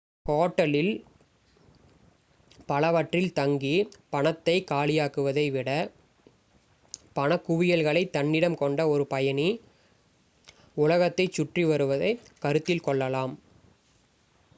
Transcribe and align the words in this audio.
இந்த 0.03 0.31
ஹோட்டல்களில் 0.31 0.93
பலவற்றில் 2.69 3.33
தங்கி 3.33 3.73
பணத்தைக் 4.09 4.67
காலியாக்குவதை 4.71 5.51
விட 5.51 5.69
பணக் 7.13 7.45
குவியல்களை 7.49 8.09
தன்னிடம் 8.09 8.55
கொண்ட 8.55 8.87
ஒரு 8.87 9.07
பயணி 9.07 9.49
உலகத்தைச் 10.75 11.31
சுற்றி 11.31 11.65
வருவதைக் 11.65 12.23
கருத்தில் 12.39 12.79
கொள்ளலாம் 12.79 13.35